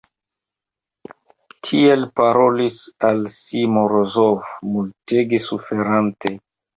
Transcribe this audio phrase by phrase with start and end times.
[1.67, 6.33] Tiel parolis al si Morozov, multege suferante.